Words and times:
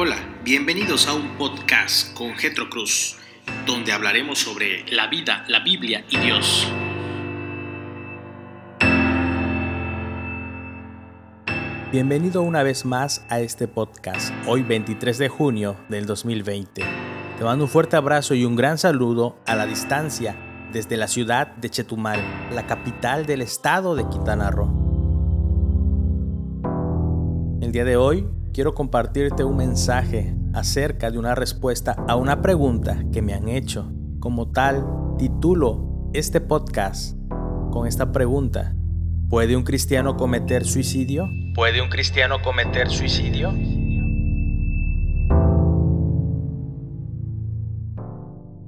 Hola, 0.00 0.14
bienvenidos 0.44 1.08
a 1.08 1.14
un 1.14 1.36
podcast 1.36 2.14
con 2.14 2.36
Getro 2.36 2.70
Cruz, 2.70 3.16
donde 3.66 3.90
hablaremos 3.90 4.38
sobre 4.38 4.88
la 4.92 5.08
vida, 5.08 5.44
la 5.48 5.58
Biblia 5.58 6.04
y 6.08 6.18
Dios. 6.18 6.72
Bienvenido 11.90 12.42
una 12.42 12.62
vez 12.62 12.84
más 12.84 13.26
a 13.28 13.40
este 13.40 13.66
podcast, 13.66 14.32
hoy 14.46 14.62
23 14.62 15.18
de 15.18 15.28
junio 15.28 15.74
del 15.88 16.06
2020. 16.06 16.84
Te 17.36 17.44
mando 17.44 17.64
un 17.64 17.68
fuerte 17.68 17.96
abrazo 17.96 18.34
y 18.34 18.44
un 18.44 18.54
gran 18.54 18.78
saludo 18.78 19.40
a 19.46 19.56
la 19.56 19.66
distancia 19.66 20.36
desde 20.72 20.96
la 20.96 21.08
ciudad 21.08 21.48
de 21.56 21.70
Chetumal, 21.70 22.20
la 22.54 22.68
capital 22.68 23.26
del 23.26 23.42
estado 23.42 23.96
de 23.96 24.08
Quintana 24.08 24.52
Roo. 24.52 24.86
El 27.60 27.72
día 27.72 27.84
de 27.84 27.96
hoy 27.96 28.37
quiero 28.58 28.74
compartirte 28.74 29.44
un 29.44 29.56
mensaje 29.56 30.34
acerca 30.52 31.12
de 31.12 31.18
una 31.20 31.36
respuesta 31.36 31.92
a 32.08 32.16
una 32.16 32.42
pregunta 32.42 33.04
que 33.12 33.22
me 33.22 33.32
han 33.32 33.48
hecho. 33.48 33.92
Como 34.18 34.50
tal, 34.50 34.84
titulo 35.16 36.10
este 36.12 36.40
podcast 36.40 37.16
con 37.70 37.86
esta 37.86 38.10
pregunta. 38.10 38.74
¿Puede 39.28 39.56
un 39.56 39.62
cristiano 39.62 40.16
cometer 40.16 40.64
suicidio? 40.64 41.28
¿Puede 41.54 41.80
un 41.80 41.88
cristiano 41.88 42.42
cometer 42.42 42.90
suicidio? 42.90 43.52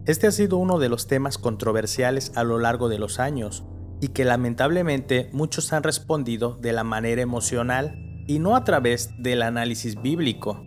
Este 0.07 0.29
ha 0.29 0.31
sido 0.31 0.59
uno 0.59 0.79
de 0.79 0.89
los 0.89 1.09
temas 1.09 1.37
controversiales 1.37 2.31
a 2.37 2.45
lo 2.45 2.61
largo 2.61 2.89
de 2.89 3.01
los 3.01 3.19
años 3.19 3.65
y 4.01 4.11
que 4.11 4.25
lamentablemente 4.25 5.31
muchos 5.33 5.73
han 5.73 5.83
respondido 5.83 6.55
de 6.55 6.73
la 6.73 6.85
manera 6.85 7.23
emocional 7.23 8.07
y 8.31 8.39
no 8.39 8.55
a 8.55 8.63
través 8.63 9.11
del 9.19 9.43
análisis 9.43 10.01
bíblico. 10.01 10.65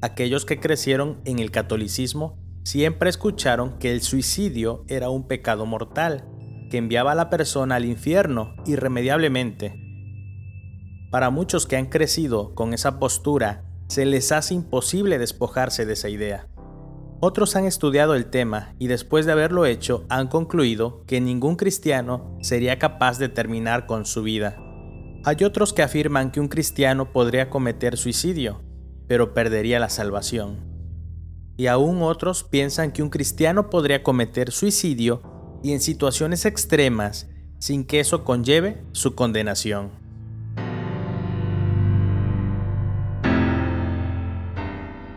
Aquellos 0.00 0.46
que 0.46 0.58
crecieron 0.58 1.20
en 1.26 1.38
el 1.38 1.50
catolicismo 1.50 2.38
siempre 2.62 3.10
escucharon 3.10 3.78
que 3.78 3.92
el 3.92 4.00
suicidio 4.00 4.86
era 4.88 5.10
un 5.10 5.28
pecado 5.28 5.66
mortal, 5.66 6.24
que 6.70 6.78
enviaba 6.78 7.12
a 7.12 7.14
la 7.14 7.28
persona 7.28 7.74
al 7.74 7.84
infierno 7.84 8.56
irremediablemente. 8.64 9.78
Para 11.10 11.28
muchos 11.28 11.66
que 11.66 11.76
han 11.76 11.90
crecido 11.90 12.54
con 12.54 12.72
esa 12.72 12.98
postura, 12.98 13.66
se 13.88 14.06
les 14.06 14.32
hace 14.32 14.54
imposible 14.54 15.18
despojarse 15.18 15.84
de 15.84 15.92
esa 15.92 16.08
idea. 16.08 16.48
Otros 17.20 17.54
han 17.54 17.66
estudiado 17.66 18.14
el 18.14 18.30
tema 18.30 18.74
y 18.78 18.86
después 18.86 19.26
de 19.26 19.32
haberlo 19.32 19.66
hecho 19.66 20.06
han 20.08 20.28
concluido 20.28 21.04
que 21.06 21.20
ningún 21.20 21.56
cristiano 21.56 22.38
sería 22.40 22.78
capaz 22.78 23.18
de 23.18 23.28
terminar 23.28 23.84
con 23.84 24.06
su 24.06 24.22
vida. 24.22 24.63
Hay 25.26 25.42
otros 25.42 25.72
que 25.72 25.80
afirman 25.80 26.30
que 26.30 26.38
un 26.38 26.48
cristiano 26.48 27.10
podría 27.10 27.48
cometer 27.48 27.96
suicidio, 27.96 28.60
pero 29.08 29.32
perdería 29.32 29.78
la 29.78 29.88
salvación. 29.88 30.58
Y 31.56 31.66
aún 31.68 32.02
otros 32.02 32.44
piensan 32.44 32.92
que 32.92 33.02
un 33.02 33.08
cristiano 33.08 33.70
podría 33.70 34.02
cometer 34.02 34.52
suicidio 34.52 35.22
y 35.62 35.72
en 35.72 35.80
situaciones 35.80 36.44
extremas 36.44 37.26
sin 37.58 37.86
que 37.86 38.00
eso 38.00 38.22
conlleve 38.22 38.82
su 38.92 39.14
condenación. 39.14 39.92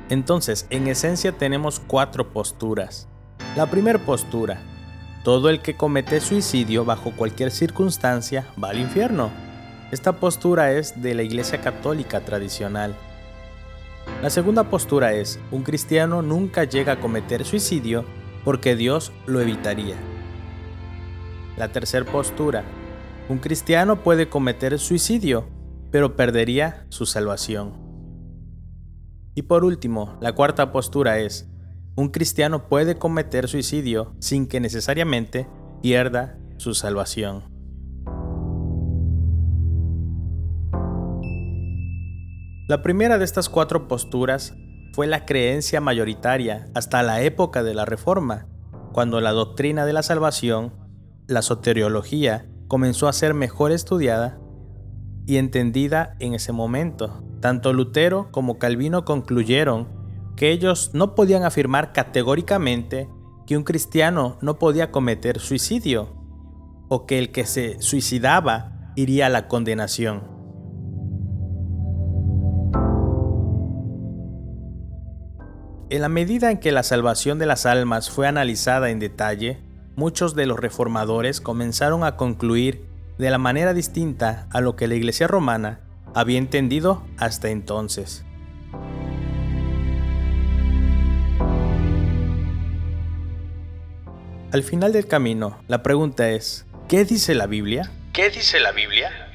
Entonces, 0.07 0.67
en 0.69 0.87
esencia 0.87 1.33
tenemos 1.33 1.81
cuatro 1.81 2.31
posturas. 2.31 3.09
La 3.57 3.69
primera 3.69 3.99
postura, 3.99 4.61
todo 5.25 5.49
el 5.49 5.61
que 5.61 5.75
comete 5.75 6.21
suicidio 6.21 6.85
bajo 6.85 7.11
cualquier 7.11 7.51
circunstancia 7.51 8.47
va 8.63 8.69
al 8.69 8.79
infierno. 8.79 9.46
Esta 9.89 10.19
postura 10.19 10.73
es 10.73 11.01
de 11.01 11.15
la 11.15 11.23
Iglesia 11.23 11.61
Católica 11.61 12.19
tradicional. 12.19 12.93
La 14.21 14.29
segunda 14.29 14.69
postura 14.69 15.13
es, 15.13 15.39
un 15.49 15.63
cristiano 15.63 16.21
nunca 16.21 16.65
llega 16.65 16.93
a 16.93 16.99
cometer 16.99 17.45
suicidio 17.45 18.03
porque 18.43 18.75
Dios 18.75 19.13
lo 19.27 19.39
evitaría. 19.39 19.95
La 21.55 21.71
tercera 21.71 22.05
postura, 22.05 22.65
un 23.29 23.37
cristiano 23.37 24.03
puede 24.03 24.27
cometer 24.27 24.77
suicidio, 24.77 25.47
pero 25.89 26.17
perdería 26.17 26.85
su 26.89 27.05
salvación. 27.05 27.71
Y 29.35 29.43
por 29.43 29.63
último, 29.63 30.17
la 30.19 30.35
cuarta 30.35 30.73
postura 30.73 31.19
es, 31.19 31.47
un 31.95 32.09
cristiano 32.09 32.67
puede 32.67 32.97
cometer 32.97 33.47
suicidio 33.47 34.15
sin 34.19 34.47
que 34.47 34.59
necesariamente 34.59 35.47
pierda 35.81 36.37
su 36.57 36.73
salvación. 36.73 37.56
La 42.67 42.81
primera 42.81 43.17
de 43.17 43.23
estas 43.23 43.47
cuatro 43.47 43.87
posturas 43.87 44.53
fue 44.91 45.07
la 45.07 45.25
creencia 45.25 45.79
mayoritaria 45.79 46.67
hasta 46.75 47.01
la 47.01 47.21
época 47.21 47.63
de 47.63 47.73
la 47.73 47.85
Reforma, 47.85 48.47
cuando 48.91 49.21
la 49.21 49.31
doctrina 49.31 49.85
de 49.85 49.93
la 49.93 50.03
salvación, 50.03 50.73
la 51.27 51.41
soteriología, 51.43 52.45
comenzó 52.67 53.07
a 53.07 53.13
ser 53.13 53.33
mejor 53.33 53.71
estudiada 53.71 54.37
y 55.25 55.37
entendida 55.37 56.17
en 56.19 56.33
ese 56.33 56.51
momento. 56.51 57.23
Tanto 57.39 57.71
Lutero 57.71 58.33
como 58.33 58.59
Calvino 58.59 59.05
concluyeron 59.05 59.87
que 60.35 60.51
ellos 60.51 60.91
no 60.93 61.15
podían 61.15 61.45
afirmar 61.45 61.93
categóricamente 61.93 63.07
que 63.45 63.55
un 63.55 63.63
cristiano 63.63 64.37
no 64.41 64.59
podía 64.59 64.91
cometer 64.91 65.39
suicidio 65.39 66.17
o 66.89 67.05
que 67.05 67.17
el 67.17 67.31
que 67.31 67.45
se 67.45 67.81
suicidaba 67.81 68.91
iría 68.97 69.27
a 69.27 69.29
la 69.29 69.47
condenación. 69.47 70.36
En 75.89 76.01
la 76.01 76.09
medida 76.09 76.51
en 76.51 76.57
que 76.57 76.73
la 76.73 76.83
salvación 76.83 77.39
de 77.39 77.45
las 77.45 77.65
almas 77.65 78.09
fue 78.09 78.27
analizada 78.27 78.89
en 78.89 78.99
detalle, 78.99 79.57
muchos 79.95 80.35
de 80.35 80.45
los 80.45 80.59
reformadores 80.59 81.39
comenzaron 81.39 82.03
a 82.03 82.17
concluir 82.17 82.83
de 83.17 83.29
la 83.29 83.37
manera 83.37 83.73
distinta 83.73 84.47
a 84.51 84.59
lo 84.59 84.75
que 84.75 84.89
la 84.89 84.95
Iglesia 84.95 85.27
romana 85.27 85.79
había 86.13 86.39
entendido 86.39 87.05
hasta 87.17 87.51
entonces. 87.51 88.25
Al 94.51 94.63
final 94.63 94.91
del 94.91 95.07
camino, 95.07 95.57
la 95.69 95.83
pregunta 95.83 96.29
es, 96.31 96.65
¿qué 96.89 97.05
dice 97.05 97.33
la 97.33 97.47
Biblia? 97.47 97.89
¿Qué 98.11 98.29
dice 98.29 98.59
la 98.59 98.73
Biblia? 98.73 99.26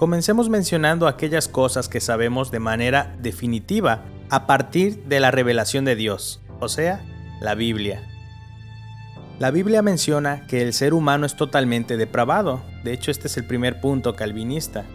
Comencemos 0.00 0.48
mencionando 0.48 1.06
aquellas 1.06 1.46
cosas 1.46 1.90
que 1.90 2.00
sabemos 2.00 2.50
de 2.50 2.58
manera 2.58 3.14
definitiva 3.18 4.02
a 4.30 4.46
partir 4.46 5.04
de 5.04 5.20
la 5.20 5.30
revelación 5.30 5.84
de 5.84 5.94
Dios, 5.94 6.40
o 6.58 6.70
sea, 6.70 7.04
la 7.42 7.54
Biblia. 7.54 8.08
La 9.38 9.50
Biblia 9.50 9.82
menciona 9.82 10.46
que 10.46 10.62
el 10.62 10.72
ser 10.72 10.94
humano 10.94 11.26
es 11.26 11.36
totalmente 11.36 11.98
depravado, 11.98 12.62
de 12.82 12.94
hecho 12.94 13.10
este 13.10 13.26
es 13.26 13.36
el 13.36 13.44
primer 13.44 13.82
punto 13.82 14.16
calvinista. 14.16 14.86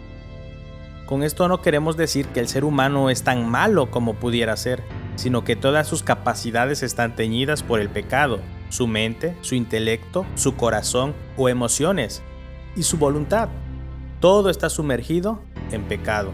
Con 1.06 1.22
esto 1.22 1.46
no 1.46 1.62
queremos 1.62 1.96
decir 1.96 2.26
que 2.26 2.40
el 2.40 2.48
ser 2.48 2.64
humano 2.64 3.08
es 3.08 3.22
tan 3.22 3.48
malo 3.48 3.92
como 3.92 4.14
pudiera 4.14 4.56
ser, 4.56 4.82
sino 5.14 5.44
que 5.44 5.54
todas 5.54 5.86
sus 5.86 6.02
capacidades 6.02 6.82
están 6.82 7.14
teñidas 7.14 7.62
por 7.62 7.78
el 7.78 7.90
pecado, 7.90 8.40
su 8.70 8.88
mente, 8.88 9.36
su 9.42 9.54
intelecto, 9.54 10.26
su 10.34 10.56
corazón 10.56 11.14
o 11.36 11.48
emociones, 11.48 12.24
y 12.74 12.82
su 12.82 12.98
voluntad 12.98 13.48
todo 14.26 14.50
está 14.50 14.68
sumergido 14.70 15.38
en 15.70 15.84
pecado. 15.84 16.32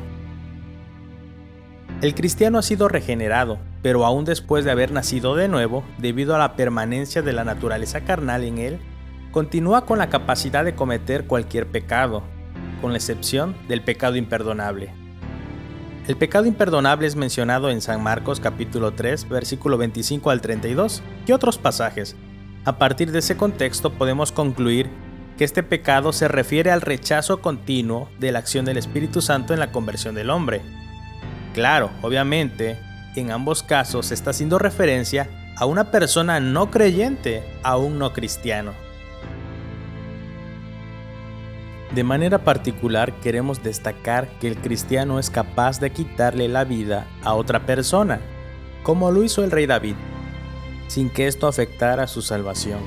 El 2.00 2.14
cristiano 2.14 2.56
ha 2.56 2.62
sido 2.62 2.88
regenerado, 2.88 3.58
pero 3.82 4.06
aún 4.06 4.24
después 4.24 4.64
de 4.64 4.70
haber 4.70 4.92
nacido 4.92 5.36
de 5.36 5.46
nuevo, 5.46 5.84
debido 5.98 6.34
a 6.34 6.38
la 6.38 6.56
permanencia 6.56 7.20
de 7.20 7.34
la 7.34 7.44
naturaleza 7.44 8.00
carnal 8.00 8.44
en 8.44 8.56
él, 8.56 8.78
continúa 9.30 9.84
con 9.84 9.98
la 9.98 10.08
capacidad 10.08 10.64
de 10.64 10.74
cometer 10.74 11.26
cualquier 11.26 11.66
pecado, 11.66 12.22
con 12.80 12.92
la 12.92 12.96
excepción 12.96 13.54
del 13.68 13.82
pecado 13.82 14.16
imperdonable. 14.16 14.94
El 16.08 16.16
pecado 16.16 16.46
imperdonable 16.46 17.06
es 17.06 17.14
mencionado 17.14 17.68
en 17.68 17.82
San 17.82 18.02
Marcos 18.02 18.40
capítulo 18.40 18.94
3, 18.94 19.28
versículo 19.28 19.76
25 19.76 20.30
al 20.30 20.40
32 20.40 21.02
y 21.26 21.32
otros 21.32 21.58
pasajes. 21.58 22.16
A 22.64 22.78
partir 22.78 23.12
de 23.12 23.18
ese 23.18 23.36
contexto 23.36 23.92
podemos 23.92 24.32
concluir 24.32 24.88
que 25.36 25.44
este 25.44 25.62
pecado 25.62 26.12
se 26.12 26.28
refiere 26.28 26.70
al 26.70 26.80
rechazo 26.80 27.40
continuo 27.40 28.08
de 28.18 28.32
la 28.32 28.38
acción 28.38 28.64
del 28.64 28.76
Espíritu 28.76 29.20
Santo 29.20 29.52
en 29.54 29.60
la 29.60 29.72
conversión 29.72 30.14
del 30.14 30.30
hombre. 30.30 30.60
Claro, 31.54 31.90
obviamente, 32.02 32.78
en 33.16 33.30
ambos 33.30 33.62
casos 33.62 34.06
se 34.06 34.14
está 34.14 34.30
haciendo 34.30 34.58
referencia 34.58 35.28
a 35.56 35.66
una 35.66 35.90
persona 35.90 36.40
no 36.40 36.70
creyente, 36.70 37.42
a 37.62 37.76
un 37.76 37.98
no 37.98 38.12
cristiano. 38.12 38.72
De 41.94 42.04
manera 42.04 42.38
particular 42.38 43.12
queremos 43.20 43.62
destacar 43.62 44.26
que 44.40 44.48
el 44.48 44.56
cristiano 44.56 45.18
es 45.18 45.28
capaz 45.28 45.78
de 45.78 45.90
quitarle 45.90 46.48
la 46.48 46.64
vida 46.64 47.06
a 47.22 47.34
otra 47.34 47.66
persona, 47.66 48.18
como 48.82 49.10
lo 49.10 49.22
hizo 49.22 49.44
el 49.44 49.50
rey 49.50 49.66
David, 49.66 49.96
sin 50.88 51.10
que 51.10 51.26
esto 51.26 51.46
afectara 51.46 52.06
su 52.06 52.22
salvación. 52.22 52.80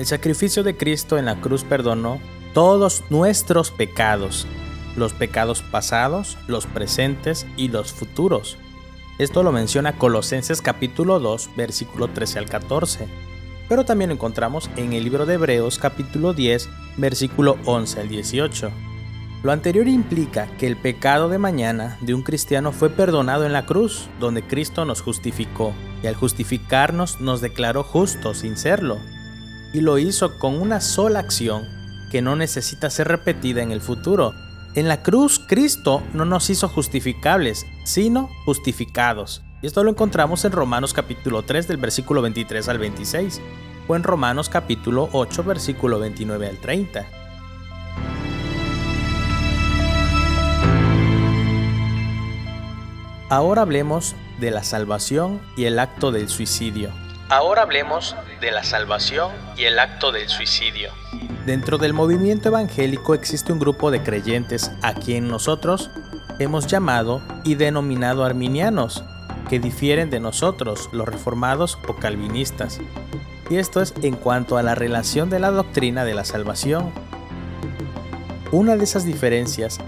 El 0.00 0.06
sacrificio 0.06 0.62
de 0.62 0.78
Cristo 0.78 1.18
en 1.18 1.26
la 1.26 1.42
cruz 1.42 1.62
perdonó 1.62 2.22
todos 2.54 3.04
nuestros 3.10 3.70
pecados 3.70 4.46
los 4.96 5.12
pecados 5.12 5.60
pasados, 5.60 6.38
los 6.48 6.64
presentes 6.64 7.46
y 7.58 7.68
los 7.68 7.92
futuros. 7.92 8.56
Esto 9.18 9.42
lo 9.42 9.52
menciona 9.52 9.98
Colosenses 9.98 10.62
capítulo 10.62 11.20
2, 11.20 11.50
versículo 11.54 12.08
13 12.08 12.38
al 12.38 12.46
14. 12.46 13.08
Pero 13.68 13.84
también 13.84 14.08
lo 14.08 14.14
encontramos 14.14 14.70
en 14.76 14.94
el 14.94 15.04
libro 15.04 15.26
de 15.26 15.34
Hebreos 15.34 15.78
capítulo 15.78 16.32
10, 16.32 16.70
versículo 16.96 17.58
11 17.66 18.00
al 18.00 18.08
18. 18.08 18.70
Lo 19.42 19.52
anterior 19.52 19.86
implica 19.86 20.48
que 20.56 20.66
el 20.66 20.78
pecado 20.78 21.28
de 21.28 21.36
mañana 21.36 21.98
de 22.00 22.14
un 22.14 22.22
cristiano 22.22 22.72
fue 22.72 22.88
perdonado 22.88 23.44
en 23.44 23.52
la 23.52 23.66
cruz, 23.66 24.08
donde 24.18 24.42
Cristo 24.42 24.86
nos 24.86 25.02
justificó, 25.02 25.74
y 26.02 26.06
al 26.06 26.14
justificarnos 26.14 27.20
nos 27.20 27.42
declaró 27.42 27.82
justos 27.82 28.38
sin 28.38 28.56
serlo, 28.56 28.98
y 29.72 29.80
lo 29.80 29.98
hizo 29.98 30.38
con 30.38 30.60
una 30.60 30.80
sola 30.80 31.20
acción 31.20 31.66
que 32.10 32.22
no 32.22 32.36
necesita 32.36 32.90
ser 32.90 33.08
repetida 33.08 33.62
en 33.62 33.70
el 33.70 33.80
futuro, 33.80 34.34
en 34.74 34.86
la 34.86 35.02
cruz, 35.02 35.40
Cristo 35.44 36.00
no 36.14 36.24
nos 36.24 36.48
hizo 36.48 36.68
justificables, 36.68 37.66
sino 37.82 38.30
justificados. 38.44 39.42
Y 39.62 39.66
esto 39.66 39.82
lo 39.82 39.90
encontramos 39.90 40.44
en 40.44 40.52
Romanos 40.52 40.94
capítulo 40.94 41.42
3 41.42 41.66
del 41.66 41.76
versículo 41.76 42.22
23 42.22 42.68
al 42.68 42.78
26, 42.78 43.40
o 43.88 43.96
en 43.96 44.04
Romanos 44.04 44.48
capítulo 44.48 45.08
8 45.12 45.42
versículo 45.42 45.98
29 45.98 46.48
al 46.48 46.58
30. 46.58 47.04
Ahora 53.28 53.62
hablemos 53.62 54.14
de 54.38 54.52
la 54.52 54.62
salvación 54.62 55.40
y 55.56 55.64
el 55.64 55.80
acto 55.80 56.12
del 56.12 56.28
suicidio. 56.28 56.90
Ahora 57.30 57.62
hablemos 57.62 58.16
de 58.40 58.50
la 58.50 58.64
salvación 58.64 59.30
y 59.56 59.62
el 59.62 59.78
acto 59.78 60.10
del 60.10 60.28
suicidio. 60.28 60.90
Dentro 61.46 61.78
del 61.78 61.94
movimiento 61.94 62.48
evangélico 62.48 63.14
existe 63.14 63.52
un 63.52 63.60
grupo 63.60 63.92
de 63.92 64.02
creyentes 64.02 64.72
a 64.82 64.94
quien 64.94 65.28
nosotros 65.28 65.90
hemos 66.40 66.66
llamado 66.66 67.22
y 67.44 67.54
denominado 67.54 68.24
arminianos, 68.24 69.04
que 69.48 69.60
difieren 69.60 70.10
de 70.10 70.18
nosotros, 70.18 70.88
los 70.90 71.08
reformados 71.08 71.78
o 71.86 71.94
calvinistas. 71.94 72.80
Y 73.48 73.58
esto 73.58 73.80
es 73.80 73.94
en 74.02 74.16
cuanto 74.16 74.58
a 74.58 74.64
la 74.64 74.74
relación 74.74 75.30
de 75.30 75.38
la 75.38 75.52
doctrina 75.52 76.04
de 76.04 76.14
la 76.14 76.24
salvación. 76.24 76.90
Una 78.50 78.76
de 78.76 78.82
esas 78.82 79.04
diferencias, 79.04 79.78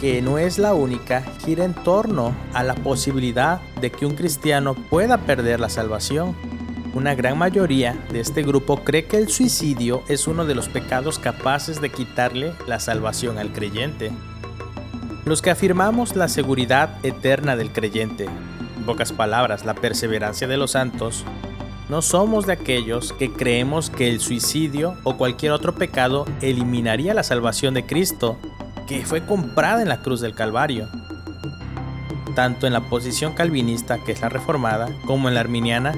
que 0.00 0.22
no 0.22 0.38
es 0.38 0.60
la 0.60 0.74
única, 0.74 1.24
gira 1.44 1.64
en 1.64 1.74
torno 1.74 2.36
a 2.52 2.62
la 2.62 2.76
posibilidad 2.76 3.60
de 3.80 3.90
que 3.90 4.06
un 4.06 4.14
cristiano 4.14 4.74
pueda 4.74 5.18
perder 5.18 5.58
la 5.58 5.68
salvación 5.68 6.36
una 6.94 7.14
gran 7.16 7.36
mayoría 7.36 7.96
de 8.12 8.20
este 8.20 8.42
grupo 8.42 8.84
cree 8.84 9.06
que 9.06 9.16
el 9.16 9.28
suicidio 9.28 10.04
es 10.08 10.28
uno 10.28 10.46
de 10.46 10.54
los 10.54 10.68
pecados 10.68 11.18
capaces 11.18 11.80
de 11.80 11.90
quitarle 11.90 12.52
la 12.68 12.78
salvación 12.78 13.38
al 13.38 13.52
creyente. 13.52 14.12
Los 15.24 15.42
que 15.42 15.50
afirmamos 15.50 16.14
la 16.14 16.28
seguridad 16.28 17.04
eterna 17.04 17.56
del 17.56 17.72
creyente, 17.72 18.26
en 18.26 18.84
pocas 18.86 19.12
palabras, 19.12 19.64
la 19.64 19.74
perseverancia 19.74 20.46
de 20.46 20.56
los 20.56 20.72
santos, 20.72 21.24
no 21.88 22.00
somos 22.00 22.46
de 22.46 22.52
aquellos 22.52 23.12
que 23.12 23.32
creemos 23.32 23.90
que 23.90 24.08
el 24.08 24.20
suicidio 24.20 24.94
o 25.02 25.16
cualquier 25.16 25.52
otro 25.52 25.74
pecado 25.74 26.26
eliminaría 26.42 27.12
la 27.12 27.24
salvación 27.24 27.74
de 27.74 27.86
Cristo, 27.86 28.38
que 28.86 29.04
fue 29.04 29.26
comprada 29.26 29.82
en 29.82 29.88
la 29.88 30.00
cruz 30.00 30.20
del 30.20 30.34
Calvario. 30.34 30.88
Tanto 32.36 32.66
en 32.66 32.72
la 32.72 32.88
posición 32.88 33.34
calvinista, 33.34 33.98
que 34.04 34.12
es 34.12 34.20
la 34.20 34.28
reformada, 34.28 34.88
como 35.06 35.28
en 35.28 35.34
la 35.34 35.40
arminiana, 35.40 35.94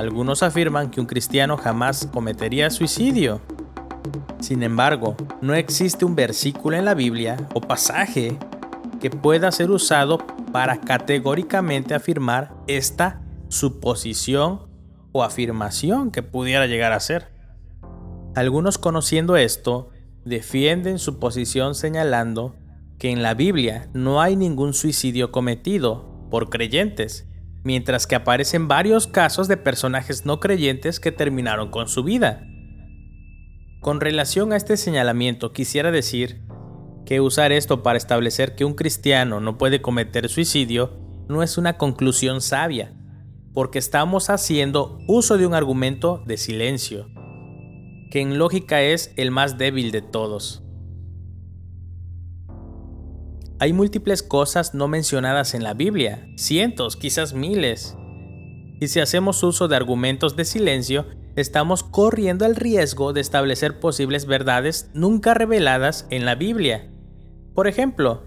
algunos 0.00 0.42
afirman 0.42 0.90
que 0.90 1.00
un 1.00 1.06
cristiano 1.06 1.56
jamás 1.56 2.08
cometería 2.10 2.70
suicidio. 2.70 3.40
Sin 4.40 4.62
embargo, 4.62 5.14
no 5.42 5.54
existe 5.54 6.04
un 6.04 6.16
versículo 6.16 6.76
en 6.76 6.86
la 6.86 6.94
Biblia 6.94 7.36
o 7.54 7.60
pasaje 7.60 8.38
que 9.00 9.10
pueda 9.10 9.52
ser 9.52 9.70
usado 9.70 10.18
para 10.52 10.80
categóricamente 10.80 11.94
afirmar 11.94 12.54
esta 12.66 13.20
suposición 13.48 14.68
o 15.12 15.22
afirmación 15.22 16.10
que 16.10 16.22
pudiera 16.22 16.66
llegar 16.66 16.92
a 16.92 17.00
ser. 17.00 17.28
Algunos 18.34 18.78
conociendo 18.78 19.36
esto 19.36 19.90
defienden 20.24 20.98
su 20.98 21.18
posición 21.18 21.74
señalando 21.74 22.56
que 22.98 23.10
en 23.10 23.22
la 23.22 23.34
Biblia 23.34 23.88
no 23.92 24.20
hay 24.20 24.36
ningún 24.36 24.72
suicidio 24.72 25.30
cometido 25.30 26.26
por 26.30 26.48
creyentes, 26.48 27.26
mientras 27.62 28.06
que 28.06 28.14
aparecen 28.14 28.68
varios 28.68 29.06
casos 29.06 29.48
de 29.48 29.56
personajes 29.56 30.24
no 30.24 30.40
creyentes 30.40 31.00
que 31.00 31.12
terminaron 31.12 31.70
con 31.70 31.88
su 31.88 32.02
vida. 32.02 32.46
Con 33.80 34.00
relación 34.00 34.52
a 34.52 34.56
este 34.56 34.76
señalamiento, 34.76 35.52
quisiera 35.52 35.90
decir 35.90 36.42
que 37.06 37.20
usar 37.20 37.52
esto 37.52 37.82
para 37.82 37.96
establecer 37.96 38.54
que 38.54 38.64
un 38.64 38.74
cristiano 38.74 39.40
no 39.40 39.58
puede 39.58 39.80
cometer 39.82 40.28
suicidio 40.28 40.98
no 41.28 41.42
es 41.42 41.58
una 41.58 41.78
conclusión 41.78 42.40
sabia, 42.40 42.92
porque 43.54 43.78
estamos 43.78 44.30
haciendo 44.30 44.98
uso 45.06 45.38
de 45.38 45.46
un 45.46 45.54
argumento 45.54 46.22
de 46.26 46.36
silencio, 46.36 47.08
que 48.10 48.20
en 48.20 48.38
lógica 48.38 48.82
es 48.82 49.12
el 49.16 49.30
más 49.30 49.58
débil 49.58 49.92
de 49.92 50.02
todos. 50.02 50.62
Hay 53.62 53.74
múltiples 53.74 54.22
cosas 54.22 54.72
no 54.72 54.88
mencionadas 54.88 55.52
en 55.52 55.62
la 55.62 55.74
Biblia, 55.74 56.26
cientos, 56.36 56.96
quizás 56.96 57.34
miles. 57.34 57.94
Y 58.80 58.88
si 58.88 59.00
hacemos 59.00 59.42
uso 59.42 59.68
de 59.68 59.76
argumentos 59.76 60.34
de 60.34 60.46
silencio, 60.46 61.04
estamos 61.36 61.82
corriendo 61.82 62.46
el 62.46 62.56
riesgo 62.56 63.12
de 63.12 63.20
establecer 63.20 63.78
posibles 63.78 64.24
verdades 64.24 64.90
nunca 64.94 65.34
reveladas 65.34 66.06
en 66.08 66.24
la 66.24 66.36
Biblia. 66.36 66.90
Por 67.54 67.66
ejemplo, 67.66 68.22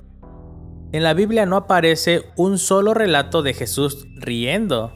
en 0.92 1.02
la 1.02 1.16
Biblia 1.16 1.48
no 1.48 1.56
aparece 1.56 2.26
un 2.38 2.60
solo 2.60 2.94
relato 2.94 3.42
de 3.42 3.56
Jesús 3.56 4.06
riendo, 4.18 4.94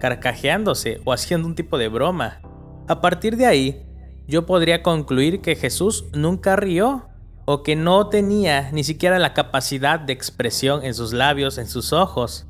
carcajeándose 0.00 1.00
o 1.04 1.12
haciendo 1.12 1.46
un 1.46 1.54
tipo 1.54 1.78
de 1.78 1.86
broma. 1.86 2.40
A 2.88 3.00
partir 3.00 3.36
de 3.36 3.46
ahí, 3.46 3.86
yo 4.26 4.46
podría 4.46 4.82
concluir 4.82 5.42
que 5.42 5.54
Jesús 5.54 6.06
nunca 6.12 6.56
rió 6.56 7.06
o 7.46 7.62
que 7.62 7.76
no 7.76 8.08
tenía 8.08 8.70
ni 8.72 8.84
siquiera 8.84 9.18
la 9.18 9.34
capacidad 9.34 10.00
de 10.00 10.12
expresión 10.12 10.84
en 10.84 10.94
sus 10.94 11.12
labios, 11.12 11.58
en 11.58 11.66
sus 11.66 11.92
ojos. 11.92 12.46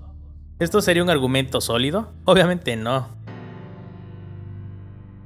¿Esto 0.61 0.81
sería 0.81 1.03
un 1.03 1.11
argumento 1.11 1.61
sólido? 1.61 2.13
Obviamente 2.25 2.77
no. 2.77 3.09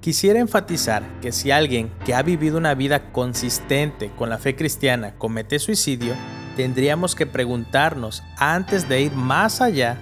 Quisiera 0.00 0.40
enfatizar 0.40 1.02
que 1.20 1.32
si 1.32 1.50
alguien 1.50 1.90
que 2.06 2.14
ha 2.14 2.22
vivido 2.22 2.56
una 2.56 2.75
vida 2.75 3.12
consistente 3.12 4.10
con 4.16 4.30
la 4.30 4.38
fe 4.38 4.56
cristiana 4.56 5.14
comete 5.18 5.58
suicidio, 5.58 6.14
tendríamos 6.56 7.14
que 7.14 7.26
preguntarnos 7.26 8.22
antes 8.38 8.88
de 8.88 9.02
ir 9.02 9.12
más 9.12 9.60
allá 9.60 9.98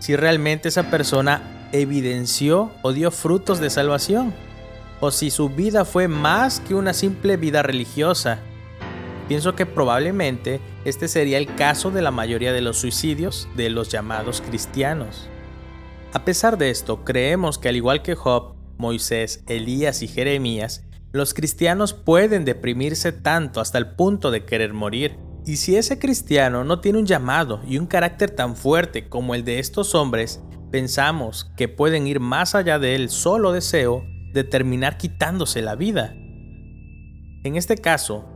si 0.00 0.16
realmente 0.16 0.68
esa 0.68 0.90
persona 0.90 1.68
evidenció 1.72 2.72
o 2.82 2.92
dio 2.92 3.10
frutos 3.10 3.60
de 3.60 3.70
salvación, 3.70 4.34
o 5.00 5.10
si 5.10 5.30
su 5.30 5.48
vida 5.50 5.84
fue 5.84 6.08
más 6.08 6.60
que 6.60 6.74
una 6.74 6.92
simple 6.92 7.36
vida 7.36 7.62
religiosa 7.62 8.40
Pienso 9.28 9.54
que 9.54 9.64
probablemente 9.64 10.60
este 10.84 11.08
sería 11.08 11.38
el 11.38 11.54
caso 11.54 11.90
de 11.90 12.02
la 12.02 12.10
mayoría 12.10 12.52
de 12.52 12.60
los 12.60 12.78
suicidios 12.78 13.48
de 13.56 13.70
los 13.70 13.88
llamados 13.88 14.42
cristianos. 14.42 15.28
A 16.12 16.24
pesar 16.24 16.58
de 16.58 16.70
esto, 16.70 17.04
creemos 17.04 17.58
que 17.58 17.70
al 17.70 17.76
igual 17.76 18.02
que 18.02 18.14
Job, 18.14 18.54
Moisés, 18.76 19.42
Elías 19.48 20.02
y 20.02 20.08
Jeremías, 20.08 20.84
los 21.12 21.32
cristianos 21.32 21.94
pueden 21.94 22.44
deprimirse 22.44 23.12
tanto 23.12 23.60
hasta 23.60 23.78
el 23.78 23.94
punto 23.94 24.30
de 24.30 24.44
querer 24.44 24.74
morir. 24.74 25.16
Y 25.46 25.56
si 25.56 25.76
ese 25.76 25.98
cristiano 25.98 26.64
no 26.64 26.80
tiene 26.80 26.98
un 26.98 27.06
llamado 27.06 27.62
y 27.66 27.78
un 27.78 27.86
carácter 27.86 28.30
tan 28.30 28.56
fuerte 28.56 29.08
como 29.08 29.34
el 29.34 29.44
de 29.44 29.58
estos 29.58 29.94
hombres, 29.94 30.40
pensamos 30.70 31.50
que 31.56 31.68
pueden 31.68 32.06
ir 32.06 32.20
más 32.20 32.54
allá 32.54 32.78
del 32.78 33.08
solo 33.08 33.52
deseo 33.52 34.04
de 34.32 34.44
terminar 34.44 34.98
quitándose 34.98 35.62
la 35.62 35.76
vida. 35.76 36.14
En 37.44 37.56
este 37.56 37.76
caso, 37.76 38.33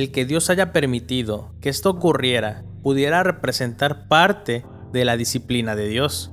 el 0.00 0.12
que 0.12 0.24
Dios 0.24 0.50
haya 0.50 0.72
permitido 0.72 1.52
que 1.60 1.68
esto 1.68 1.90
ocurriera 1.90 2.64
pudiera 2.82 3.22
representar 3.22 4.08
parte 4.08 4.64
de 4.92 5.04
la 5.04 5.16
disciplina 5.16 5.76
de 5.76 5.88
Dios. 5.88 6.32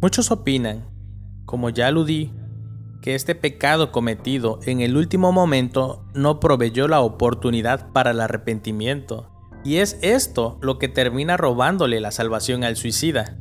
Muchos 0.00 0.30
opinan, 0.30 0.90
como 1.46 1.70
ya 1.70 1.86
aludí, 1.86 2.32
que 3.00 3.14
este 3.14 3.34
pecado 3.34 3.92
cometido 3.92 4.60
en 4.66 4.80
el 4.80 4.96
último 4.96 5.32
momento 5.32 6.04
no 6.14 6.40
proveyó 6.40 6.88
la 6.88 7.00
oportunidad 7.00 7.92
para 7.92 8.10
el 8.10 8.20
arrepentimiento, 8.20 9.30
y 9.64 9.76
es 9.76 9.98
esto 10.02 10.58
lo 10.60 10.78
que 10.78 10.88
termina 10.88 11.36
robándole 11.36 12.00
la 12.00 12.10
salvación 12.10 12.64
al 12.64 12.76
suicida. 12.76 13.38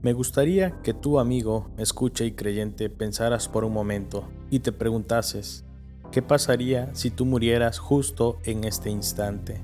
Me 0.00 0.12
gustaría 0.12 0.80
que 0.82 0.94
tú, 0.94 1.18
amigo, 1.18 1.70
escucha 1.76 2.24
y 2.24 2.30
creyente, 2.30 2.88
pensaras 2.88 3.48
por 3.48 3.64
un 3.64 3.72
momento 3.72 4.28
y 4.48 4.60
te 4.60 4.70
preguntases, 4.70 5.64
¿qué 6.12 6.22
pasaría 6.22 6.94
si 6.94 7.10
tú 7.10 7.26
murieras 7.26 7.80
justo 7.80 8.38
en 8.44 8.62
este 8.62 8.90
instante? 8.90 9.60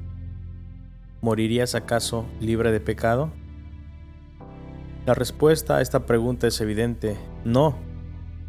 ¿Morirías 1.21 1.77
acaso 1.77 2.25
libre 2.41 2.73
de 2.73 2.81
pecado? 2.81 3.31
La 5.07 5.15
respuesta 5.15 5.77
a 5.77 5.83
esta 5.83 6.05
pregunta 6.05 6.49
es 6.49 6.61
evidente, 6.61 7.17
no. 7.45 7.77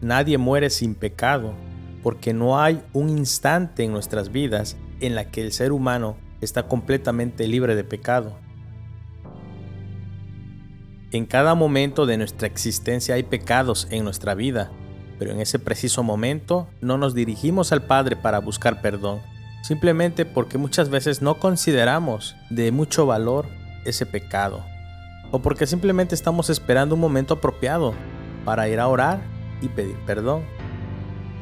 nadie 0.01 0.39
muere 0.39 0.71
sin 0.71 0.95
pecado, 0.95 1.53
porque 2.01 2.33
no 2.33 2.59
hay 2.59 2.81
un 2.93 3.09
instante 3.09 3.83
en 3.83 3.91
nuestras 3.91 4.31
vidas 4.31 4.75
en 5.01 5.13
la 5.13 5.29
que 5.29 5.41
el 5.41 5.51
ser 5.51 5.71
humano 5.71 6.17
está 6.41 6.67
completamente 6.67 7.47
libre 7.47 7.75
de 7.75 7.83
pecado. 7.83 8.43
En 11.15 11.25
cada 11.25 11.55
momento 11.55 12.05
de 12.05 12.17
nuestra 12.17 12.45
existencia 12.45 13.15
hay 13.15 13.23
pecados 13.23 13.87
en 13.89 14.03
nuestra 14.03 14.35
vida, 14.35 14.69
pero 15.17 15.31
en 15.31 15.39
ese 15.39 15.59
preciso 15.59 16.03
momento 16.03 16.67
no 16.81 16.97
nos 16.97 17.15
dirigimos 17.15 17.71
al 17.71 17.83
Padre 17.83 18.17
para 18.17 18.39
buscar 18.39 18.81
perdón, 18.81 19.21
simplemente 19.63 20.25
porque 20.25 20.57
muchas 20.57 20.89
veces 20.89 21.21
no 21.21 21.39
consideramos 21.39 22.35
de 22.49 22.69
mucho 22.73 23.05
valor 23.05 23.45
ese 23.85 24.05
pecado, 24.05 24.65
o 25.31 25.39
porque 25.39 25.67
simplemente 25.67 26.15
estamos 26.15 26.49
esperando 26.49 26.95
un 26.95 27.01
momento 27.01 27.35
apropiado 27.35 27.93
para 28.43 28.67
ir 28.67 28.81
a 28.81 28.89
orar 28.89 29.21
y 29.61 29.69
pedir 29.69 29.95
perdón. 30.05 30.43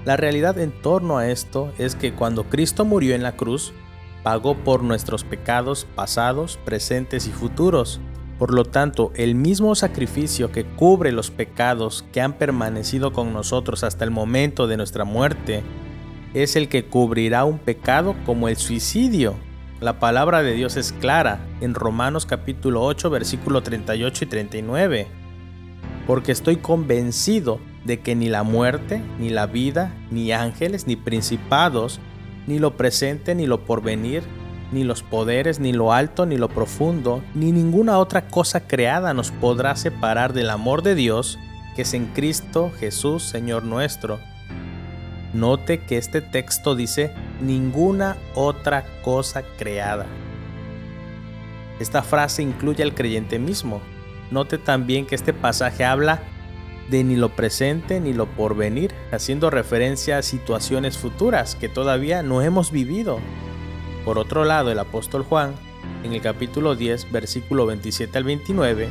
La 0.06 0.18
realidad 0.18 0.60
en 0.60 0.72
torno 0.84 1.18
a 1.18 1.30
esto 1.30 1.74
es 1.80 1.96
que 1.96 2.14
cuando 2.14 2.44
Cristo 2.44 2.86
murió 2.86 3.16
en 3.16 3.24
la 3.24 3.36
cruz, 3.36 3.74
pagó 4.22 4.56
por 4.56 4.84
nuestros 4.84 5.24
pecados 5.24 5.88
pasados, 5.96 6.60
presentes 6.64 7.26
y 7.26 7.32
futuros, 7.32 8.00
por 8.44 8.54
lo 8.54 8.66
tanto, 8.66 9.14
el 9.16 9.36
mismo 9.36 9.74
sacrificio 9.74 10.52
que 10.52 10.66
cubre 10.66 11.14
los 11.14 11.32
pecados 11.32 12.04
que 12.12 12.20
han 12.20 12.34
permanecido 12.34 13.14
con 13.14 13.32
nosotros 13.32 13.86
hasta 13.86 14.04
el 14.04 14.12
momento 14.12 14.68
de 14.68 14.76
nuestra 14.76 15.06
muerte, 15.06 15.64
es 16.34 16.58
el 16.58 16.68
que 16.68 16.84
cubrirá 16.84 17.46
un 17.46 17.58
pecado 17.58 18.18
como 18.26 18.50
el 18.50 18.58
suicidio. 18.58 19.36
La 19.80 19.98
palabra 19.98 20.44
de 20.44 20.56
Dios 20.56 20.76
es 20.76 20.92
clara 20.92 21.40
en 21.62 21.74
Romanos 21.74 22.26
capítulo 22.26 22.84
8 22.84 23.10
versículo 23.10 23.64
38 23.64 24.26
y 24.26 24.28
39. 24.28 25.08
Porque 26.06 26.34
estoy 26.34 26.58
convencido 26.58 27.62
de 27.86 28.02
que 28.02 28.14
ni 28.14 28.28
la 28.28 28.44
muerte, 28.44 29.02
ni 29.20 29.30
la 29.30 29.46
vida, 29.46 29.96
ni 30.12 30.34
ángeles, 30.34 30.86
ni 30.86 30.98
principados, 30.98 32.02
ni 32.46 32.60
lo 32.60 32.76
presente, 32.76 33.36
ni 33.36 33.48
lo 33.48 33.64
porvenir, 33.64 34.22
ni 34.74 34.84
los 34.84 35.04
poderes, 35.04 35.60
ni 35.60 35.72
lo 35.72 35.94
alto, 35.94 36.26
ni 36.26 36.38
lo 36.38 36.50
profundo, 36.50 37.24
ni 37.34 37.52
ninguna 37.52 37.98
otra 38.00 38.28
cosa 38.28 38.62
creada 38.62 39.14
nos 39.14 39.32
podrá 39.32 39.76
separar 39.76 40.34
del 40.34 40.50
amor 40.50 40.82
de 40.82 40.96
Dios 40.96 41.38
que 41.76 41.84
es 41.84 41.94
en 41.94 42.08
Cristo 42.08 42.72
Jesús, 42.80 43.24
Señor 43.24 43.64
nuestro. 43.64 44.20
Note 45.34 45.80
que 45.80 45.98
este 45.98 46.22
texto 46.22 46.76
dice 46.76 47.12
ninguna 47.42 48.18
otra 48.36 48.86
cosa 49.02 49.44
creada. 49.58 50.06
Esta 51.80 52.04
frase 52.04 52.44
incluye 52.44 52.84
al 52.84 52.94
creyente 52.94 53.40
mismo. 53.40 53.82
Note 54.30 54.58
también 54.58 55.06
que 55.06 55.16
este 55.16 55.34
pasaje 55.34 55.84
habla 55.84 56.22
de 56.90 57.04
ni 57.04 57.16
lo 57.16 57.30
presente 57.30 58.00
ni 58.00 58.14
lo 58.14 58.28
porvenir, 58.28 58.94
haciendo 59.12 59.50
referencia 59.50 60.20
a 60.20 60.22
situaciones 60.22 60.98
futuras 60.98 61.56
que 61.56 61.70
todavía 61.70 62.22
no 62.22 62.42
hemos 62.42 62.72
vivido. 62.72 63.20
Por 64.06 64.18
otro 64.20 64.44
lado, 64.46 64.72
el 64.72 64.80
apóstol 64.80 65.24
Juan, 65.24 65.54
en 66.04 66.14
el 66.14 66.22
capítulo 66.22 66.76
10, 66.76 67.12
versículo 67.12 67.66
27 67.66 68.18
al 68.18 68.24
29, 68.24 68.90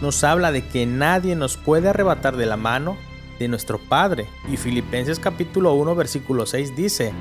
nos 0.00 0.24
habla 0.24 0.52
de 0.52 0.66
que 0.66 0.86
nadie 0.86 1.36
nos 1.36 1.56
puede 1.56 1.88
arrebatar 1.88 2.36
de 2.36 2.46
la 2.46 2.56
mano 2.56 2.96
de 3.38 3.48
nuestro 3.48 3.78
Padre. 3.78 4.26
Y 4.50 4.56
Filipenses 4.56 5.18
capítulo 5.18 5.74
1, 5.74 5.94
versículo 5.94 6.46
6 6.46 6.76
dice, 6.76 7.12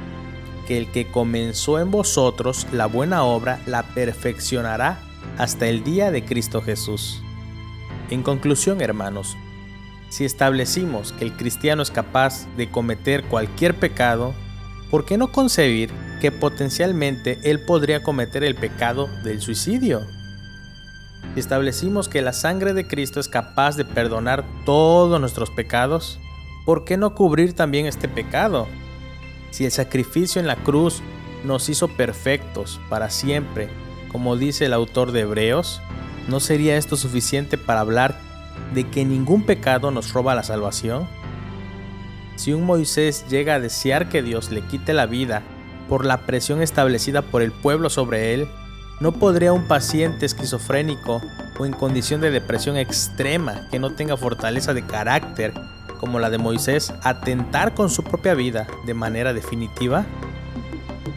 que 0.67 0.77
el 0.77 0.87
que 0.87 1.07
comenzó 1.07 1.79
en 1.79 1.91
vosotros 1.91 2.67
la 2.71 2.85
buena 2.85 3.23
obra 3.23 3.59
la 3.65 3.83
perfeccionará 3.83 4.99
hasta 5.37 5.67
el 5.67 5.83
día 5.83 6.11
de 6.11 6.23
Cristo 6.25 6.61
Jesús. 6.61 7.21
En 8.09 8.23
conclusión, 8.23 8.81
hermanos, 8.81 9.35
si 10.09 10.25
establecimos 10.25 11.11
que 11.13 11.25
el 11.25 11.33
cristiano 11.35 11.81
es 11.81 11.91
capaz 11.91 12.47
de 12.55 12.69
cometer 12.69 13.23
cualquier 13.23 13.75
pecado, 13.75 14.33
¿por 14.91 15.05
qué 15.05 15.17
no 15.17 15.31
concebir 15.31 15.91
que 16.23 16.31
potencialmente 16.31 17.37
él 17.43 17.59
podría 17.59 18.01
cometer 18.01 18.45
el 18.45 18.55
pecado 18.55 19.09
del 19.25 19.41
suicidio? 19.41 20.07
Si 21.33 21.41
establecimos 21.41 22.07
que 22.07 22.21
la 22.21 22.31
sangre 22.31 22.71
de 22.71 22.87
Cristo 22.87 23.19
es 23.19 23.27
capaz 23.27 23.75
de 23.75 23.83
perdonar 23.83 24.45
todos 24.63 25.19
nuestros 25.19 25.49
pecados, 25.49 26.21
¿por 26.65 26.85
qué 26.85 26.95
no 26.95 27.13
cubrir 27.13 27.51
también 27.51 27.87
este 27.87 28.07
pecado? 28.07 28.69
Si 29.51 29.65
el 29.65 29.71
sacrificio 29.71 30.39
en 30.39 30.47
la 30.47 30.55
cruz 30.55 31.01
nos 31.43 31.67
hizo 31.67 31.89
perfectos 31.89 32.79
para 32.87 33.09
siempre, 33.09 33.67
como 34.09 34.37
dice 34.37 34.67
el 34.67 34.71
autor 34.71 35.11
de 35.11 35.23
Hebreos, 35.23 35.81
¿no 36.29 36.39
sería 36.39 36.77
esto 36.77 36.95
suficiente 36.95 37.57
para 37.57 37.81
hablar 37.81 38.17
de 38.73 38.89
que 38.89 39.03
ningún 39.03 39.45
pecado 39.45 39.91
nos 39.91 40.13
roba 40.13 40.35
la 40.35 40.43
salvación? 40.43 41.05
Si 42.37 42.53
un 42.53 42.63
Moisés 42.63 43.25
llega 43.27 43.55
a 43.55 43.59
desear 43.59 44.07
que 44.07 44.23
Dios 44.23 44.51
le 44.51 44.61
quite 44.61 44.93
la 44.93 45.05
vida 45.05 45.43
por 45.87 46.05
la 46.05 46.25
presión 46.25 46.61
establecida 46.61 47.21
por 47.21 47.41
el 47.41 47.51
pueblo 47.51 47.89
sobre 47.89 48.33
él, 48.33 48.47
¿no 48.99 49.11
podría 49.11 49.53
un 49.53 49.67
paciente 49.67 50.25
esquizofrénico 50.25 51.21
o 51.59 51.65
en 51.65 51.73
condición 51.73 52.21
de 52.21 52.31
depresión 52.31 52.77
extrema 52.77 53.67
que 53.69 53.79
no 53.79 53.93
tenga 53.93 54.17
fortaleza 54.17 54.73
de 54.73 54.85
carácter 54.85 55.53
como 55.99 56.19
la 56.19 56.29
de 56.29 56.37
Moisés 56.37 56.93
atentar 57.03 57.73
con 57.73 57.89
su 57.89 58.03
propia 58.03 58.33
vida 58.33 58.67
de 58.85 58.93
manera 58.93 59.33
definitiva? 59.33 60.05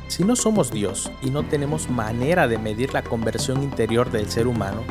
Si 0.08 0.25
no 0.25 0.37
somos 0.37 0.70
Dios 0.70 1.11
y 1.23 1.30
no 1.30 1.42
tenemos 1.42 1.90
manera 1.90 2.46
de 2.46 2.58
medir 2.58 2.94
la 2.94 3.02
conversión 3.02 3.62
interior 3.62 4.11
del 4.11 4.30
ser 4.30 4.46
humano, 4.46 4.82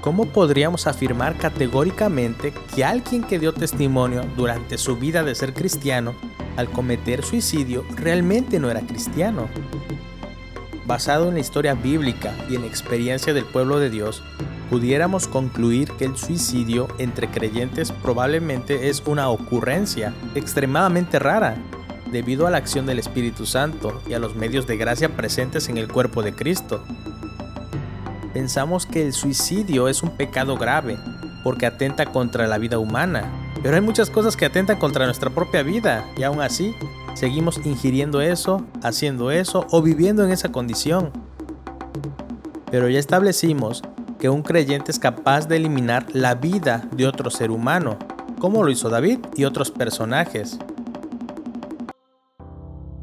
¿cómo 0.00 0.26
podríamos 0.26 0.86
afirmar 0.86 1.36
categóricamente 1.36 2.54
que 2.74 2.84
alguien 2.84 3.22
que 3.22 3.38
dio 3.38 3.52
testimonio 3.52 4.22
durante 4.36 4.78
su 4.78 4.96
vida 4.96 5.22
de 5.22 5.34
ser 5.34 5.52
cristiano, 5.52 6.14
al 6.60 6.70
cometer 6.70 7.24
suicidio, 7.24 7.84
realmente 7.96 8.60
no 8.60 8.70
era 8.70 8.80
cristiano? 8.80 9.48
Basado 10.86 11.28
en 11.28 11.34
la 11.34 11.40
historia 11.40 11.74
bíblica 11.74 12.34
y 12.48 12.54
en 12.54 12.62
la 12.62 12.68
experiencia 12.68 13.34
del 13.34 13.44
pueblo 13.44 13.78
de 13.78 13.90
Dios, 13.90 14.22
pudiéramos 14.70 15.26
concluir 15.26 15.90
que 15.92 16.04
el 16.04 16.16
suicidio 16.16 16.88
entre 16.98 17.28
creyentes 17.28 17.92
probablemente 17.92 18.88
es 18.88 19.02
una 19.06 19.28
ocurrencia 19.28 20.14
extremadamente 20.34 21.18
rara, 21.18 21.56
debido 22.12 22.46
a 22.46 22.50
la 22.50 22.58
acción 22.58 22.86
del 22.86 22.98
Espíritu 22.98 23.46
Santo 23.46 24.00
y 24.08 24.14
a 24.14 24.18
los 24.18 24.34
medios 24.36 24.66
de 24.66 24.76
gracia 24.76 25.16
presentes 25.16 25.68
en 25.68 25.78
el 25.78 25.88
cuerpo 25.88 26.22
de 26.22 26.34
Cristo 26.34 26.84
pensamos 28.32 28.86
que 28.86 29.04
el 29.04 29.12
suicidio 29.12 29.88
es 29.88 30.02
un 30.02 30.16
pecado 30.16 30.56
grave 30.56 30.98
porque 31.42 31.66
atenta 31.66 32.06
contra 32.06 32.46
la 32.46 32.58
vida 32.58 32.78
humana. 32.78 33.24
Pero 33.62 33.74
hay 33.74 33.82
muchas 33.82 34.08
cosas 34.08 34.36
que 34.36 34.46
atentan 34.46 34.78
contra 34.78 35.04
nuestra 35.04 35.30
propia 35.30 35.62
vida 35.62 36.06
y 36.16 36.22
aún 36.22 36.40
así 36.40 36.74
seguimos 37.14 37.60
ingiriendo 37.64 38.22
eso, 38.22 38.64
haciendo 38.82 39.30
eso 39.30 39.66
o 39.70 39.82
viviendo 39.82 40.24
en 40.24 40.30
esa 40.30 40.50
condición. 40.50 41.10
Pero 42.70 42.88
ya 42.88 42.98
establecimos 42.98 43.82
que 44.18 44.30
un 44.30 44.42
creyente 44.42 44.90
es 44.90 44.98
capaz 44.98 45.46
de 45.46 45.56
eliminar 45.56 46.06
la 46.14 46.34
vida 46.34 46.88
de 46.92 47.06
otro 47.06 47.30
ser 47.30 47.50
humano, 47.50 47.98
como 48.38 48.62
lo 48.62 48.70
hizo 48.70 48.88
David 48.88 49.18
y 49.34 49.44
otros 49.44 49.70
personajes. 49.70 50.58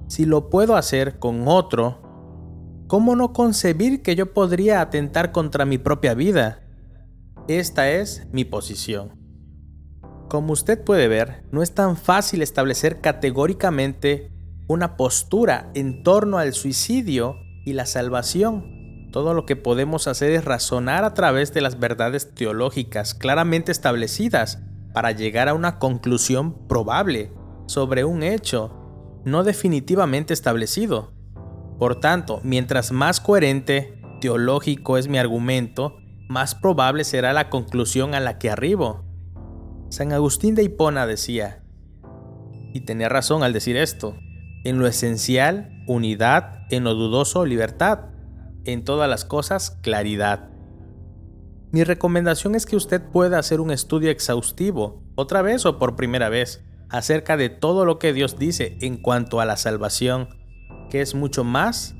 Si 0.07 0.25
lo 0.25 0.49
puedo 0.49 0.75
hacer 0.75 1.19
con 1.19 1.47
otro, 1.47 2.01
¿cómo 2.87 3.15
no 3.15 3.33
concebir 3.33 4.01
que 4.01 4.15
yo 4.15 4.33
podría 4.33 4.81
atentar 4.81 5.31
contra 5.31 5.65
mi 5.65 5.77
propia 5.77 6.15
vida? 6.15 6.61
Esta 7.47 7.89
es 7.91 8.27
mi 8.31 8.45
posición. 8.45 9.16
Como 10.27 10.51
usted 10.51 10.83
puede 10.83 11.07
ver, 11.07 11.43
no 11.51 11.63
es 11.63 11.73
tan 11.73 11.95
fácil 11.95 12.41
establecer 12.41 12.99
categóricamente 12.99 14.29
una 14.67 14.97
postura 14.97 15.71
en 15.73 16.03
torno 16.03 16.37
al 16.37 16.53
suicidio 16.53 17.37
y 17.65 17.73
la 17.73 17.85
salvación. 17.85 19.09
Todo 19.13 19.33
lo 19.33 19.45
que 19.45 19.55
podemos 19.55 20.07
hacer 20.07 20.31
es 20.31 20.43
razonar 20.43 21.05
a 21.05 21.13
través 21.13 21.53
de 21.53 21.61
las 21.61 21.79
verdades 21.79 22.35
teológicas 22.35 23.13
claramente 23.13 23.71
establecidas 23.71 24.59
para 24.93 25.11
llegar 25.11 25.47
a 25.47 25.53
una 25.53 25.79
conclusión 25.79 26.67
probable 26.67 27.31
sobre 27.67 28.03
un 28.03 28.21
hecho 28.21 28.73
no 29.23 29.43
definitivamente 29.43 30.33
establecido. 30.33 31.13
Por 31.79 31.99
tanto, 31.99 32.41
mientras 32.43 32.91
más 32.91 33.21
coherente, 33.21 34.01
teológico 34.19 34.97
es 34.97 35.07
mi 35.07 35.17
argumento, 35.17 35.97
más 36.27 36.55
probable 36.55 37.03
será 37.05 37.31
la 37.31 37.49
conclusión 37.49 38.13
a 38.13 38.19
la 38.19 38.39
que 38.39 38.49
arribo. 38.49 39.06
San 39.89 40.11
Agustín 40.11 40.53
de 40.53 40.63
Hipona 40.63 41.07
decía, 41.07 41.63
y 42.73 42.81
tenía 42.81 43.07
razón 43.07 43.41
al 43.43 43.53
decir 43.53 43.77
esto, 43.77 44.17
en 44.65 44.79
lo 44.79 44.87
esencial, 44.87 45.83
unidad, 45.87 46.65
en 46.69 46.83
lo 46.83 46.93
dudoso, 46.93 47.45
libertad, 47.45 48.09
en 48.65 48.83
todas 48.83 49.09
las 49.09 49.23
cosas, 49.23 49.71
claridad. 49.81 50.49
Mi 51.71 51.85
recomendación 51.85 52.53
es 52.53 52.65
que 52.65 52.75
usted 52.75 53.01
pueda 53.01 53.39
hacer 53.39 53.61
un 53.61 53.71
estudio 53.71 54.09
exhaustivo, 54.09 55.03
otra 55.15 55.41
vez 55.41 55.65
o 55.65 55.79
por 55.79 55.95
primera 55.95 56.27
vez, 56.27 56.65
acerca 56.89 57.37
de 57.37 57.49
todo 57.49 57.85
lo 57.85 57.97
que 57.97 58.11
Dios 58.11 58.37
dice 58.37 58.77
en 58.81 58.97
cuanto 58.97 59.39
a 59.39 59.45
la 59.45 59.55
salvación, 59.55 60.27
que 60.89 61.01
es 61.01 61.15
mucho 61.15 61.45
más 61.45 61.95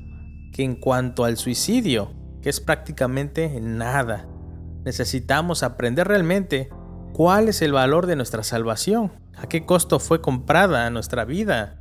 que 0.52 0.62
en 0.62 0.76
cuanto 0.76 1.24
al 1.24 1.38
suicidio, 1.38 2.12
que 2.42 2.50
es 2.50 2.60
prácticamente 2.60 3.60
nada. 3.60 4.28
Necesitamos 4.84 5.62
aprender 5.62 6.06
realmente 6.06 6.70
¿Cuál 7.12 7.48
es 7.48 7.62
el 7.62 7.72
valor 7.72 8.06
de 8.06 8.16
nuestra 8.16 8.42
salvación? 8.42 9.12
¿A 9.36 9.48
qué 9.48 9.66
costo 9.66 9.98
fue 9.98 10.20
comprada 10.20 10.88
nuestra 10.90 11.24
vida? 11.24 11.76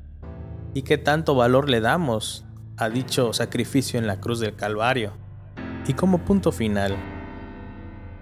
¿Y 0.74 0.82
qué 0.82 0.98
tanto 0.98 1.36
valor 1.36 1.70
le 1.70 1.80
damos 1.80 2.46
a 2.76 2.90
dicho 2.90 3.34
sacrificio 3.34 4.00
en 4.00 4.08
la 4.08 4.20
cruz 4.20 4.40
del 4.40 4.56
Calvario? 4.56 5.14
Y 5.88 5.94
como 5.94 6.20
punto 6.20 6.52
final, 6.52 6.96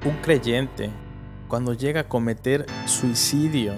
un 0.05 0.17
creyente, 0.21 0.89
cuando 1.47 1.73
llega 1.73 2.01
a 2.01 2.09
cometer 2.09 2.65
suicidio, 2.85 3.73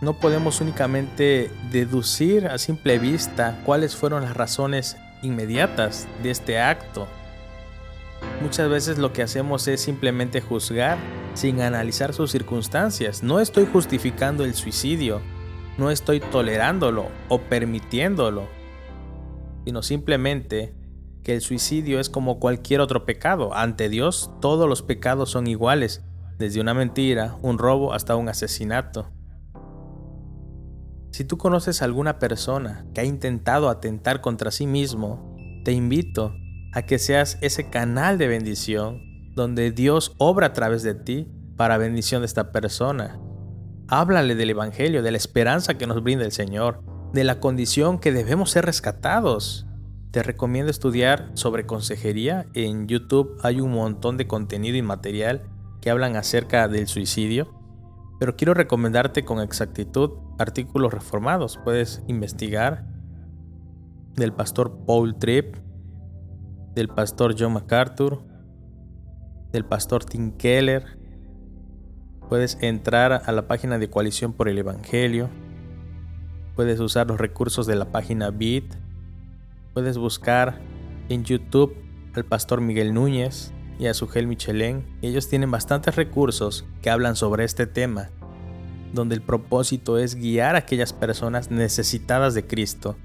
no 0.00 0.14
podemos 0.14 0.60
únicamente 0.60 1.50
deducir 1.70 2.48
a 2.48 2.58
simple 2.58 2.98
vista 2.98 3.60
cuáles 3.64 3.94
fueron 3.94 4.22
las 4.22 4.36
razones 4.36 4.96
inmediatas 5.22 6.08
de 6.22 6.30
este 6.32 6.60
acto. 6.60 7.06
Muchas 8.40 8.68
veces 8.68 8.98
lo 8.98 9.12
que 9.12 9.22
hacemos 9.22 9.68
es 9.68 9.80
simplemente 9.80 10.40
juzgar 10.40 10.98
sin 11.34 11.60
analizar 11.60 12.12
sus 12.12 12.30
circunstancias. 12.30 13.22
No 13.22 13.40
estoy 13.40 13.66
justificando 13.66 14.44
el 14.44 14.54
suicidio, 14.54 15.20
no 15.78 15.90
estoy 15.90 16.20
tolerándolo 16.20 17.06
o 17.28 17.38
permitiéndolo, 17.40 18.48
sino 19.64 19.82
simplemente 19.82 20.74
que 21.22 21.34
el 21.34 21.40
suicidio 21.40 22.00
es 22.00 22.10
como 22.10 22.40
cualquier 22.40 22.80
otro 22.80 23.04
pecado. 23.04 23.54
Ante 23.54 23.88
Dios 23.88 24.30
todos 24.40 24.68
los 24.68 24.82
pecados 24.82 25.30
son 25.30 25.46
iguales, 25.46 26.02
desde 26.38 26.60
una 26.60 26.74
mentira, 26.74 27.36
un 27.42 27.58
robo 27.58 27.92
hasta 27.92 28.16
un 28.16 28.28
asesinato. 28.28 29.08
Si 31.12 31.24
tú 31.24 31.38
conoces 31.38 31.82
a 31.82 31.84
alguna 31.84 32.18
persona 32.18 32.86
que 32.94 33.02
ha 33.02 33.04
intentado 33.04 33.68
atentar 33.68 34.20
contra 34.20 34.50
sí 34.50 34.66
mismo, 34.66 35.36
te 35.64 35.72
invito 35.72 36.34
a 36.72 36.82
que 36.82 36.98
seas 36.98 37.38
ese 37.40 37.70
canal 37.70 38.18
de 38.18 38.28
bendición 38.28 39.02
donde 39.34 39.70
Dios 39.70 40.14
obra 40.18 40.48
a 40.48 40.52
través 40.52 40.82
de 40.82 40.94
ti 40.94 41.28
para 41.56 41.78
bendición 41.78 42.22
de 42.22 42.26
esta 42.26 42.52
persona. 42.52 43.20
Háblale 43.88 44.34
del 44.34 44.50
Evangelio, 44.50 45.02
de 45.02 45.10
la 45.10 45.16
esperanza 45.16 45.74
que 45.74 45.86
nos 45.86 46.02
brinda 46.02 46.24
el 46.24 46.32
Señor, 46.32 46.82
de 47.12 47.24
la 47.24 47.40
condición 47.40 47.98
que 47.98 48.12
debemos 48.12 48.50
ser 48.50 48.64
rescatados. 48.64 49.66
Te 50.10 50.22
recomiendo 50.22 50.70
estudiar 50.70 51.30
sobre 51.34 51.66
consejería. 51.66 52.46
En 52.54 52.86
YouTube 52.88 53.38
hay 53.42 53.60
un 53.60 53.72
montón 53.72 54.16
de 54.16 54.26
contenido 54.26 54.76
y 54.76 54.82
material 54.82 55.42
que 55.80 55.90
hablan 55.90 56.16
acerca 56.16 56.68
del 56.68 56.86
suicidio 56.88 57.62
pero 58.22 58.36
quiero 58.36 58.54
recomendarte 58.54 59.24
con 59.24 59.40
exactitud 59.40 60.12
artículos 60.38 60.94
reformados. 60.94 61.58
Puedes 61.64 62.04
investigar 62.06 62.86
del 64.14 64.32
pastor 64.32 64.84
Paul 64.86 65.18
Tripp, 65.18 65.56
del 66.74 66.88
pastor 66.88 67.34
John 67.38 67.52
MacArthur, 67.54 68.22
del 69.52 69.64
pastor 69.64 70.04
Tim 70.04 70.32
Keller. 70.32 70.98
Puedes 72.28 72.56
entrar 72.62 73.22
a 73.26 73.32
la 73.32 73.46
página 73.46 73.78
de 73.78 73.90
Coalición 73.90 74.32
por 74.32 74.48
el 74.48 74.58
Evangelio. 74.58 75.28
Puedes 76.56 76.80
usar 76.80 77.06
los 77.06 77.18
recursos 77.18 77.66
de 77.66 77.76
la 77.76 77.92
página 77.92 78.30
Bit. 78.30 78.74
Puedes 79.74 79.98
buscar 79.98 80.60
en 81.08 81.24
YouTube 81.24 81.74
al 82.14 82.24
pastor 82.24 82.60
Miguel 82.60 82.94
Núñez 82.94 83.52
y 83.78 83.86
a 83.86 83.94
Sugel 83.94 84.26
Michelén. 84.26 84.86
Ellos 85.02 85.28
tienen 85.28 85.50
bastantes 85.50 85.96
recursos 85.96 86.64
que 86.80 86.90
hablan 86.90 87.16
sobre 87.16 87.44
este 87.44 87.66
tema, 87.66 88.10
donde 88.94 89.14
el 89.14 89.22
propósito 89.22 89.98
es 89.98 90.14
guiar 90.14 90.54
a 90.54 90.60
aquellas 90.60 90.92
personas 90.92 91.50
necesitadas 91.50 92.34
de 92.34 92.46
Cristo. 92.46 92.96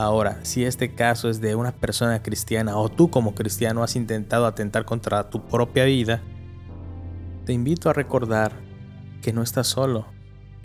Ahora, 0.00 0.38
si 0.44 0.64
este 0.64 0.94
caso 0.94 1.28
es 1.28 1.42
de 1.42 1.54
una 1.54 1.72
persona 1.72 2.22
cristiana 2.22 2.78
o 2.78 2.88
tú 2.88 3.10
como 3.10 3.34
cristiano 3.34 3.82
has 3.82 3.96
intentado 3.96 4.46
atentar 4.46 4.86
contra 4.86 5.28
tu 5.28 5.46
propia 5.46 5.84
vida, 5.84 6.22
te 7.44 7.52
invito 7.52 7.90
a 7.90 7.92
recordar 7.92 8.52
que 9.20 9.34
no 9.34 9.42
estás 9.42 9.66
solo, 9.66 10.06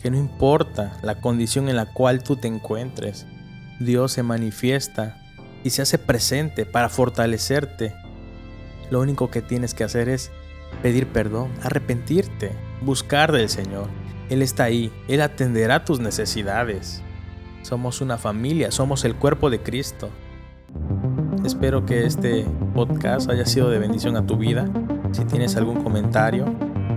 que 0.02 0.10
no 0.10 0.16
importa 0.16 0.98
la 1.02 1.20
condición 1.20 1.68
en 1.68 1.76
la 1.76 1.92
cual 1.92 2.24
tú 2.24 2.38
te 2.38 2.48
encuentres, 2.48 3.26
Dios 3.82 4.14
se 4.14 4.24
manifiesta 4.24 5.18
y 5.66 5.72
se 5.72 5.82
hace 5.82 5.98
presente 5.98 6.66
para 6.66 6.88
fortalecerte 6.88 7.94
lo 8.90 9.02
único 9.02 9.32
que 9.32 9.42
tienes 9.42 9.74
que 9.74 9.84
hacer 9.84 10.08
es 10.08 10.32
pedir 10.82 11.08
perdón, 11.08 11.52
arrepentirte, 11.62 12.54
buscar 12.82 13.34
del 13.34 13.50
Señor. 13.50 13.90
Él 14.30 14.42
está 14.42 14.64
ahí, 14.64 14.94
Él 15.10 15.20
atenderá 15.20 15.84
tus 15.84 16.00
necesidades. 16.00 17.02
Somos 17.66 18.00
una 18.00 18.20
familia, 18.20 18.70
somos 18.70 19.06
el 19.06 19.16
cuerpo 19.16 19.50
de 19.50 19.60
Cristo. 19.60 20.10
Espero 21.44 21.84
que 21.84 22.06
este 22.06 22.46
podcast 22.76 23.28
haya 23.28 23.44
sido 23.48 23.72
de 23.72 23.80
bendición 23.80 24.16
a 24.18 24.28
tu 24.28 24.38
vida. 24.38 24.68
Si 25.14 25.26
tienes 25.26 25.56
algún 25.56 25.82
comentario, 25.82 26.46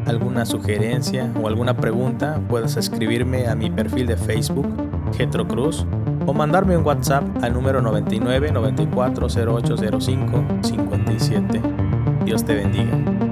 alguna 0.04 0.44
sugerencia 0.44 1.33
o 1.42 1.48
alguna 1.48 1.74
pregunta, 1.74 2.38
puedes 2.50 2.76
escribirme 2.76 3.48
a 3.48 3.54
mi 3.54 3.70
perfil 3.70 4.09
de 4.09 4.18
Facebook, 4.18 4.66
Getro 5.16 5.48
Cruz, 5.48 5.87
o 6.26 6.35
mandarme 6.35 6.76
un 6.76 6.85
WhatsApp 6.85 7.24
al 7.42 7.54
número 7.54 7.81
99 7.81 8.52
94 8.52 9.26
0805 9.26 10.44
57. 10.61 11.62
Dios 12.26 12.44
te 12.44 12.54
bendiga. 12.54 13.28